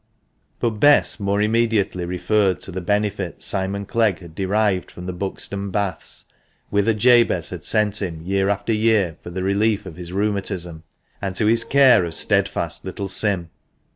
But 0.59 0.79
Bess 0.79 1.19
more 1.19 1.43
immediately 1.43 2.05
referred 2.05 2.59
to 2.61 2.71
the 2.71 2.81
benefit 2.81 3.43
Simon 3.43 3.85
Clegg 3.85 4.17
had 4.17 4.33
derived 4.33 4.89
from 4.89 5.05
the 5.05 5.13
Buxton 5.13 5.69
Baths, 5.69 6.25
whither 6.71 6.95
Jabez 6.95 7.51
had 7.51 7.63
sent 7.63 8.01
him 8.01 8.23
year 8.23 8.49
after 8.49 8.73
year, 8.73 9.17
for 9.21 9.29
the 9.29 9.43
relief 9.43 9.85
of 9.85 9.97
his 9.97 10.11
rheumatism, 10.11 10.81
and 11.21 11.35
to 11.35 11.45
his 11.45 11.63
care 11.63 12.03
of 12.03 12.15
steadfast 12.15 12.83
little 12.83 13.09
Sim. 13.09 13.51